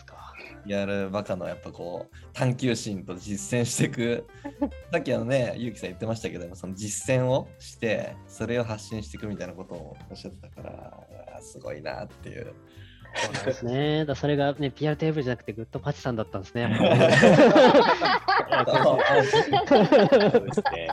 [0.66, 4.26] やるバカのやっぱこう探求心と実践していく
[4.92, 12.52] さっきあのねゆうきさん言ってましたけどその実践をしてそれを発信していくみたいなことをおっしゃってたからすごいなっていう
[13.14, 14.04] そうなんですね。
[14.04, 16.68] だそれがね、PR テーブルじゃなくて、グッドパチさんだったんですね。
[18.76, 18.98] そう
[20.46, 20.88] ですね。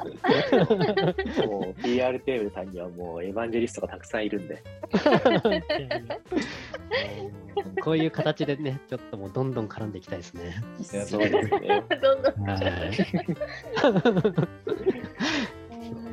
[1.46, 4.64] もう PR テーブルさんにはもうエヴァンジェリストがたくさんいるんで。
[7.84, 10.56] こういう形でね、ちょっともうどんどん絡んでいきたいですね。
[10.80, 11.84] いやそうですね。
[12.02, 12.50] どんどん。
[12.50, 12.62] はい。
[13.82, 13.94] そう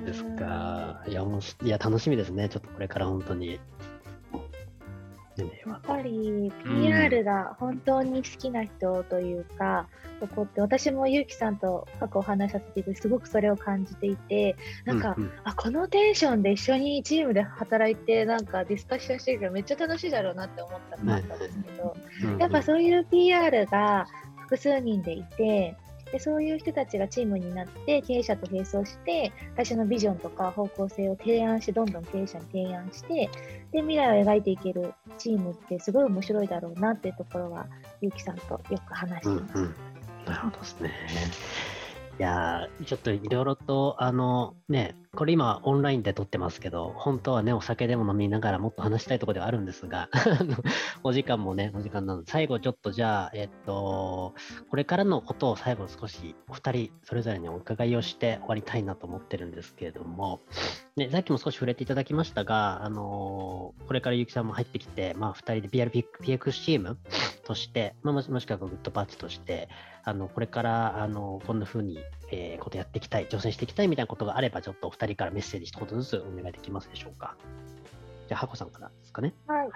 [0.06, 1.02] ですか。
[1.06, 2.48] いや、もう、いや、楽しみですね。
[2.48, 3.58] ちょっとこれから本当に。
[5.42, 9.88] ねやっぱり PR が本当に好きな人というか、
[10.20, 24.06] そこって私もゆうきさんと過去お話しさせていてすごくそれを感じていてなんか、ううあこのテンションで一緒にチームで働いてなんかディスカッションしてるからめっちゃ楽しいだろうなって思ったのがあったんですけど、うんやっぱそういう PR が
[24.42, 25.76] 複数人でいて
[26.14, 33.28] でそういう人たちがチームになって経営者と並走して会社のビジョンとか方向性を提案してどんどん経営者に提案して
[33.72, 37.66] で未来を描いていけるチームってすごい面白いだろうなっていうところは
[38.00, 39.58] ゆうきさんとよく話しています。
[39.58, 39.74] うん
[40.24, 40.90] なるほどですね。
[42.16, 50.08] いやーちょっといろいろと、あのね、これ今オンラインで撮ってますけど、本当はね、お酒でも飲みながらもっと話したいところではあるんですが、
[51.02, 54.32] お時間もね、お時間なので、最後ちょっとじゃあ、えっと、
[54.70, 60.40] これからのことを最後少しお二人それぞれにお伺いをして終わりたいなと思ってるんですけれども、
[60.96, 66.96] ね、さっきも少し触れていただきましたが、あのこれからゆきさんも入ってきて、まあ、二人で PRPX チーム
[67.44, 69.68] として、まあ、もしくはグッドパッチとして、
[70.04, 71.98] あのこれからあのこんな風に、
[72.30, 77.36] えーことやっていきたい、挑戦していきたいみたいなことがあれば、ちょっとお二人からメッセージ一言ずつお願いできますでしょうか。
[78.28, 79.34] じゃあ、ハコさんからですかね。
[79.46, 79.68] はい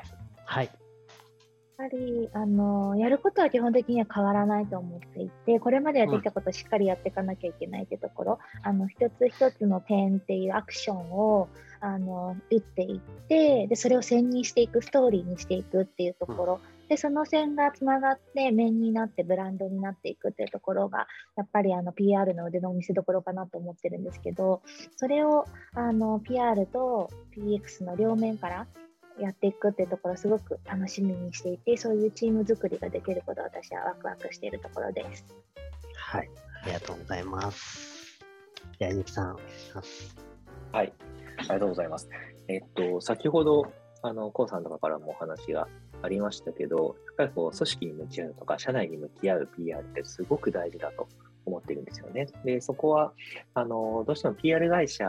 [0.44, 0.66] はい。
[0.66, 11.48] やっぱりあのやることは基本的には変わらないと思っていてこれまでやってきたことをしっかりやっていかなきゃいけないってところ、あの一つ一つの点っていうアクションを
[11.80, 24.62] あの打っていってでそれを線にしていくストーリーにしていくっていうところ、でその線がつながって面になってブランドになっていくっていうところがやっぱりあの PR の腕の見せ所かなと思ってるんですけど
[24.96, 28.66] それをあの PR と PX の両面から
[29.20, 35.24] やっていくっていうところすごく楽しみにしていてそういうチーム作りができることを私はワクワクしているところです。
[35.94, 36.30] はい。
[36.62, 38.18] ありがとうございます。
[38.78, 40.16] じゃあ、ゆきさん、お願いします。
[40.72, 40.92] はい。
[41.36, 42.08] ありがとうございます。
[42.48, 43.72] えっと、先ほど、
[44.02, 45.68] あの、コウさんとかからもお話が
[46.02, 51.08] ありましたけど、やっぱりこう、組織に向き合うとか、社内に向き合う PR ってすごく大事だと
[51.46, 52.26] 思ってるんですよね。
[52.44, 53.12] で、そこは、
[53.54, 55.06] あの、どうしても PR 会社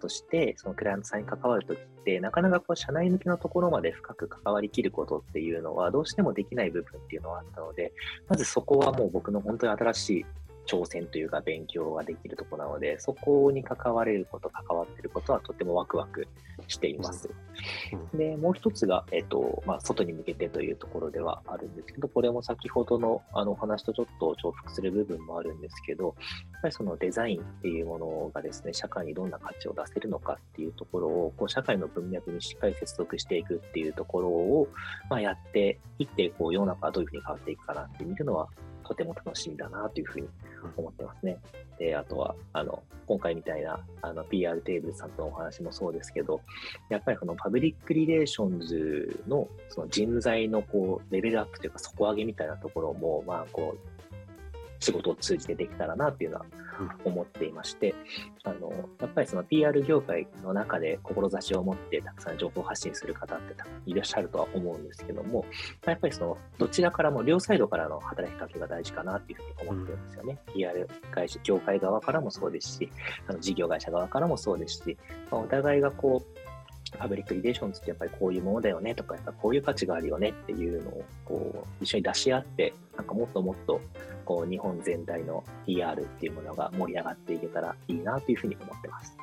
[0.00, 7.92] として、そのクライアントさんに関わるときって、なかなかこう、社内向けのところまで深く関わりきることっていうのは、どうしてもできない部分っていうのはあったので、
[8.28, 10.26] まずそこはもう僕の本当に新しい
[10.66, 16.26] 挑戦というか勉強ができるところなので、そこに関われること、関わってることはとてもワクワク
[16.68, 17.28] しています。
[17.28, 17.44] うん
[18.14, 26.14] で、もう一つが、えっと、まあ、外に向けてというところではあるんですけど、これも先ほどのあのお話とちょっと重複する部分もあるんですけど、
[26.52, 34.68] やっぱりそのデザインっていうものがですね、社会にどんな価値を出せるのかっていうところを、こう社会の文脈にしっかり接続していくっていうところを、
[35.10, 38.48] まあ、やっていって、こう世の中がどういうふうに変わっていくかなって見るのは、
[38.84, 40.28] とても楽しみだなというふうに
[40.76, 41.38] 思ってますね。
[41.78, 46.40] で、あとは、あの、今回みたいな、あの、PR テーブルさんとのお話もそうですけど、
[46.88, 53.93] やっぱりこのパブリックリレーションズのその人材のこうレベルアップというか底上げみたいなところも、まあこう、
[54.84, 56.46] 仕事を通じてできたらなっていうのは
[57.04, 57.94] 思っていまして、
[58.44, 58.70] あの、
[59.00, 65.46] やっぱりその PR 業界の中で志を持ってたくさん情報発信する方ってたいらっしゃるとは思うんですけども、
[65.86, 70.38] やっぱりそのどちらからも両サイドからの働きかけが大事かなっていうふうに思ってるんですよね。
[70.52, 72.90] PR 会社、業界側からもそうですし、
[73.26, 74.98] あの事業会社側からもそうですし、
[75.30, 76.43] まあ、お互いがこう、
[76.98, 83.80] パブリックリレーションズってやっぱりこういうものだよねとか、やっぱこういう価値があるよねっていうのをこう一緒に出し合って、なんかもっともっと
[84.24, 89.16] こう日本全体の PR っていうものが盛り上がっていけたらいいなというふうに思ってます。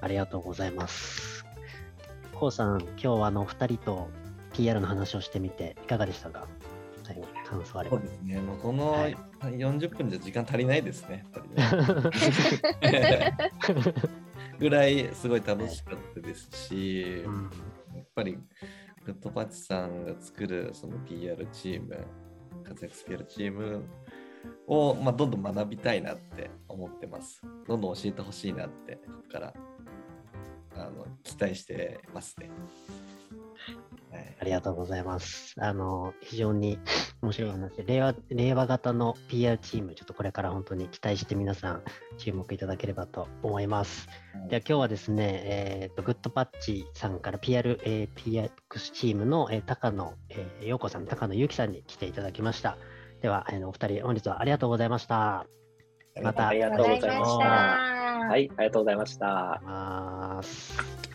[0.00, 1.44] ありがとうございます。
[2.34, 4.08] こうさん、今日はあのお二人と
[4.52, 6.46] PR の話をしてみて、いかがでしたか？
[7.02, 8.06] 最後、感想あればそう。
[8.06, 8.40] ですね。
[8.40, 11.24] もうこのはい40分じゃ時間足りないですね。
[11.34, 13.36] やっぱりね
[14.58, 17.50] ぐらいすごい楽しかったですし、うん
[17.94, 18.38] やっぱり
[19.04, 22.06] グッドパッチさんが作るその PR チーム、
[22.64, 23.84] 活躍スケールチーム
[24.66, 27.40] を、まあ、どんどん学びたいなって思ってます。
[27.68, 29.54] どんどん教えてほしいなって、ここから
[30.78, 32.50] あの期待してますね。
[34.10, 34.36] はい、はい。
[34.40, 35.54] ありがとうございます。
[35.58, 36.78] あの、非常に
[37.22, 41.82] 面白い話で、令和令和型の PR チーム、ちょっとこれから本当に期待して皆さん
[42.18, 44.08] 注目いただければと思います。
[44.48, 52.78] では今日はですね、えーと、グッドパッチさんから PR、えー、PX チームの、えー高野、えー、陽子さん、高野祐樹さんに来ていただきました。
[53.22, 55.46] では、あのお二人、本日はありがとうございました。
[56.22, 57.44] またありがとうございました。
[57.44, 57.96] は
[58.28, 61.05] はい、ありがとうございました。